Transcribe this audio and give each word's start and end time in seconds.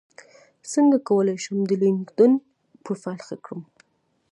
څنګه 0.71 0.97
کولی 1.07 1.35
شم 1.43 1.57
د 1.67 1.71
لینکیډن 1.81 2.33
پروفایل 2.83 3.21
ښه 3.27 3.35
کړم 3.45 3.61